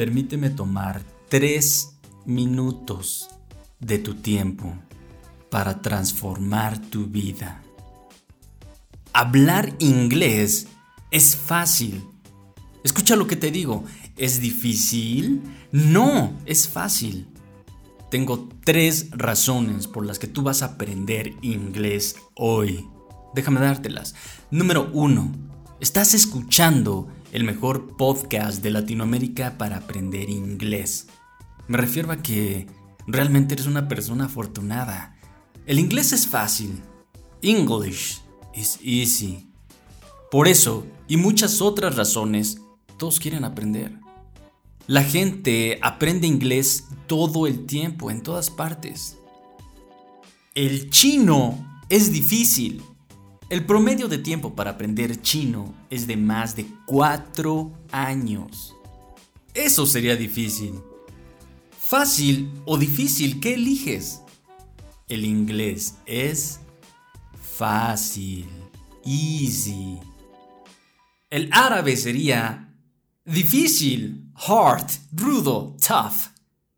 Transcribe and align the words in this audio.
permíteme 0.00 0.48
tomar 0.48 1.02
tres 1.28 1.98
minutos 2.24 3.28
de 3.80 3.98
tu 3.98 4.14
tiempo 4.14 4.74
para 5.50 5.82
transformar 5.82 6.78
tu 6.78 7.04
vida. 7.04 7.60
Hablar 9.12 9.74
inglés 9.78 10.68
es 11.10 11.36
fácil. 11.36 12.02
Escucha 12.82 13.14
lo 13.14 13.26
que 13.26 13.36
te 13.36 13.50
digo. 13.50 13.84
¿Es 14.16 14.40
difícil? 14.40 15.42
No, 15.70 16.32
es 16.46 16.66
fácil. 16.66 17.28
Tengo 18.10 18.48
tres 18.64 19.10
razones 19.10 19.86
por 19.86 20.06
las 20.06 20.18
que 20.18 20.28
tú 20.28 20.40
vas 20.40 20.62
a 20.62 20.76
aprender 20.76 21.34
inglés 21.42 22.16
hoy. 22.36 22.88
Déjame 23.34 23.60
dártelas. 23.60 24.14
Número 24.50 24.90
uno, 24.94 25.30
estás 25.78 26.14
escuchando 26.14 27.06
el 27.32 27.44
mejor 27.44 27.96
podcast 27.96 28.62
de 28.62 28.70
Latinoamérica 28.70 29.56
para 29.56 29.76
aprender 29.76 30.30
inglés. 30.30 31.06
Me 31.68 31.78
refiero 31.78 32.10
a 32.10 32.22
que 32.22 32.66
realmente 33.06 33.54
eres 33.54 33.66
una 33.66 33.88
persona 33.88 34.24
afortunada. 34.24 35.16
El 35.66 35.78
inglés 35.78 36.12
es 36.12 36.26
fácil. 36.26 36.82
English 37.42 38.20
is 38.54 38.78
easy. 38.82 39.48
Por 40.30 40.48
eso, 40.48 40.86
y 41.06 41.16
muchas 41.16 41.60
otras 41.60 41.96
razones, 41.96 42.60
todos 42.98 43.20
quieren 43.20 43.44
aprender. 43.44 43.98
La 44.86 45.04
gente 45.04 45.78
aprende 45.82 46.26
inglés 46.26 46.88
todo 47.06 47.46
el 47.46 47.66
tiempo, 47.66 48.10
en 48.10 48.22
todas 48.22 48.50
partes. 48.50 49.18
El 50.54 50.90
chino 50.90 51.82
es 51.88 52.12
difícil. 52.12 52.82
El 53.50 53.66
promedio 53.66 54.06
de 54.06 54.18
tiempo 54.18 54.54
para 54.54 54.70
aprender 54.70 55.20
chino 55.22 55.74
es 55.90 56.06
de 56.06 56.16
más 56.16 56.54
de 56.54 56.66
4 56.86 57.72
años. 57.90 58.76
Eso 59.54 59.86
sería 59.86 60.14
difícil. 60.14 60.74
Fácil 61.76 62.52
o 62.64 62.78
difícil, 62.78 63.40
¿qué 63.40 63.54
eliges? 63.54 64.22
El 65.08 65.24
inglés 65.24 65.96
es 66.06 66.60
fácil, 67.42 68.46
easy. 69.04 69.98
El 71.28 71.50
árabe 71.52 71.96
sería 71.96 72.72
difícil, 73.24 74.30
hard, 74.36 74.86
rudo, 75.10 75.76
tough. 75.84 76.30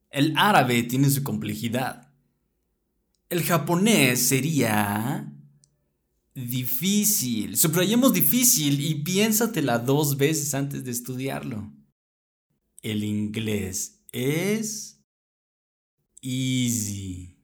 El 0.09 0.33
árabe 0.39 0.85
tiene 0.85 1.11
su 1.11 1.23
complejidad. 1.23 2.09
El 3.29 3.43
japonés 3.43 4.27
sería 4.27 5.31
difícil. 6.35 7.57
Subrayemos 7.57 8.13
difícil 8.13 8.81
y 8.81 8.97
piénsatela 8.97 9.79
dos 9.79 10.17
veces 10.17 10.55
antes 10.55 10.85
de 10.85 10.91
estudiarlo. 10.91 11.73
El 12.81 13.05
inglés 13.05 14.03
es 14.13 15.01
easy. 16.21 17.39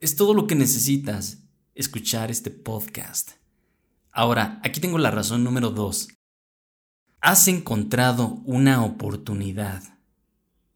Es 0.00 0.16
todo 0.16 0.34
lo 0.34 0.46
que 0.46 0.54
necesitas 0.54 1.44
escuchar 1.74 2.30
este 2.30 2.50
podcast. 2.50 3.32
Ahora, 4.10 4.60
aquí 4.64 4.80
tengo 4.80 4.98
la 4.98 5.10
razón 5.10 5.44
número 5.44 5.70
dos. 5.70 6.08
Has 7.20 7.46
encontrado 7.46 8.42
una 8.44 8.84
oportunidad. 8.84 9.82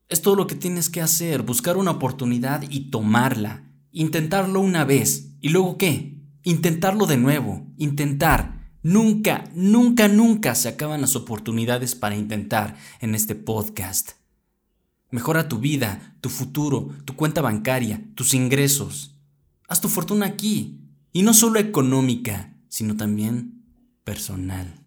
Es 0.08 0.22
todo 0.22 0.36
lo 0.36 0.46
que 0.46 0.54
tienes 0.54 0.88
que 0.88 1.02
hacer, 1.02 1.42
buscar 1.42 1.76
una 1.76 1.90
oportunidad 1.90 2.64
y 2.70 2.90
tomarla. 2.90 3.68
Intentarlo 3.90 4.60
una 4.60 4.84
vez. 4.84 5.32
¿Y 5.40 5.48
luego 5.48 5.76
qué? 5.76 6.15
Intentarlo 6.46 7.06
de 7.06 7.16
nuevo, 7.16 7.66
intentar. 7.76 8.70
Nunca, 8.84 9.50
nunca, 9.52 10.06
nunca 10.06 10.54
se 10.54 10.68
acaban 10.68 11.00
las 11.00 11.16
oportunidades 11.16 11.96
para 11.96 12.14
intentar 12.14 12.76
en 13.00 13.16
este 13.16 13.34
podcast. 13.34 14.12
Mejora 15.10 15.48
tu 15.48 15.58
vida, 15.58 16.16
tu 16.20 16.28
futuro, 16.28 16.90
tu 17.04 17.16
cuenta 17.16 17.40
bancaria, 17.42 18.00
tus 18.14 18.32
ingresos. 18.32 19.16
Haz 19.66 19.80
tu 19.80 19.88
fortuna 19.88 20.26
aquí. 20.26 20.78
Y 21.12 21.22
no 21.22 21.34
solo 21.34 21.58
económica, 21.58 22.54
sino 22.68 22.96
también 22.96 23.64
personal. 24.04 24.86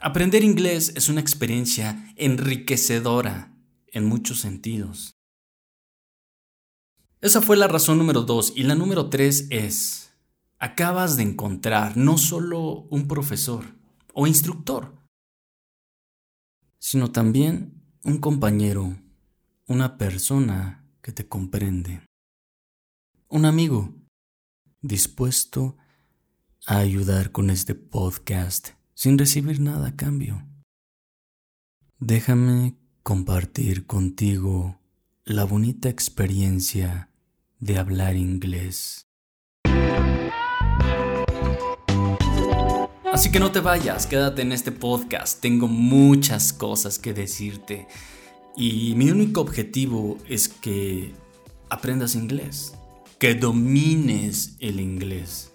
Aprender 0.00 0.44
inglés 0.44 0.92
es 0.94 1.08
una 1.08 1.20
experiencia 1.20 2.14
enriquecedora 2.14 3.56
en 3.88 4.04
muchos 4.04 4.38
sentidos. 4.38 5.16
Esa 7.20 7.42
fue 7.42 7.58
la 7.58 7.68
razón 7.68 7.98
número 7.98 8.22
dos. 8.22 8.52
Y 8.56 8.62
la 8.62 8.74
número 8.74 9.10
tres 9.10 9.46
es, 9.50 10.14
acabas 10.58 11.16
de 11.16 11.22
encontrar 11.22 11.96
no 11.96 12.16
solo 12.16 12.86
un 12.90 13.08
profesor 13.08 13.66
o 14.14 14.26
instructor, 14.26 14.96
sino 16.78 17.12
también 17.12 17.82
un 18.04 18.18
compañero, 18.18 18.96
una 19.66 19.98
persona 19.98 20.86
que 21.02 21.12
te 21.12 21.28
comprende, 21.28 22.02
un 23.28 23.44
amigo 23.44 23.94
dispuesto 24.80 25.76
a 26.66 26.78
ayudar 26.78 27.32
con 27.32 27.50
este 27.50 27.74
podcast 27.74 28.70
sin 28.94 29.18
recibir 29.18 29.60
nada 29.60 29.88
a 29.88 29.96
cambio. 29.96 30.46
Déjame 31.98 32.78
compartir 33.02 33.86
contigo 33.86 34.80
la 35.24 35.44
bonita 35.44 35.90
experiencia 35.90 37.09
de 37.60 37.78
hablar 37.78 38.16
inglés. 38.16 39.06
Así 43.12 43.30
que 43.30 43.38
no 43.40 43.52
te 43.52 43.60
vayas, 43.60 44.06
quédate 44.06 44.40
en 44.42 44.52
este 44.52 44.72
podcast. 44.72 45.40
Tengo 45.40 45.68
muchas 45.68 46.52
cosas 46.52 46.98
que 46.98 47.12
decirte. 47.12 47.86
Y 48.56 48.94
mi 48.96 49.10
único 49.10 49.40
objetivo 49.40 50.18
es 50.28 50.48
que 50.48 51.12
aprendas 51.68 52.14
inglés, 52.14 52.74
que 53.18 53.34
domines 53.34 54.54
el 54.60 54.78
inglés. 54.80 55.52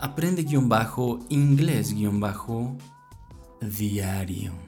aprende 0.00 0.44
guion 0.44 0.70
bajo 0.70 1.18
inglés 1.28 1.92
guion 1.92 2.20
bajo 2.20 2.76
diario. 3.60 4.65